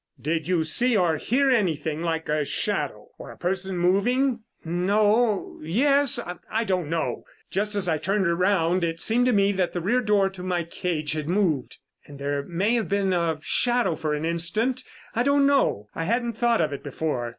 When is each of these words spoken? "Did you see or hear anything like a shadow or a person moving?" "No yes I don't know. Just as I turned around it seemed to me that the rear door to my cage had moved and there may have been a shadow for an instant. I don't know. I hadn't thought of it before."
"Did 0.19 0.47
you 0.47 0.63
see 0.63 0.97
or 0.97 1.17
hear 1.17 1.51
anything 1.51 2.01
like 2.01 2.27
a 2.27 2.43
shadow 2.43 3.09
or 3.19 3.29
a 3.29 3.37
person 3.37 3.77
moving?" 3.77 4.39
"No 4.65 5.59
yes 5.61 6.19
I 6.51 6.63
don't 6.63 6.89
know. 6.89 7.23
Just 7.51 7.75
as 7.75 7.87
I 7.87 7.99
turned 7.99 8.25
around 8.25 8.83
it 8.83 8.99
seemed 8.99 9.27
to 9.27 9.31
me 9.31 9.51
that 9.51 9.73
the 9.73 9.79
rear 9.79 10.01
door 10.01 10.31
to 10.31 10.41
my 10.41 10.63
cage 10.63 11.11
had 11.11 11.29
moved 11.29 11.77
and 12.07 12.17
there 12.17 12.41
may 12.41 12.73
have 12.73 12.89
been 12.89 13.13
a 13.13 13.37
shadow 13.43 13.95
for 13.95 14.15
an 14.15 14.25
instant. 14.25 14.83
I 15.13 15.21
don't 15.21 15.45
know. 15.45 15.87
I 15.93 16.05
hadn't 16.05 16.33
thought 16.33 16.61
of 16.61 16.73
it 16.73 16.81
before." 16.81 17.29